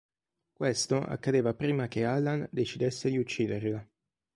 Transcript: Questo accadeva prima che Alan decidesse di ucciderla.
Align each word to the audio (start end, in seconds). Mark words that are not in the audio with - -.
Questo 0.51 0.97
accadeva 0.99 1.53
prima 1.53 1.87
che 1.87 2.05
Alan 2.05 2.47
decidesse 2.49 3.07
di 3.11 3.19
ucciderla. 3.19 3.87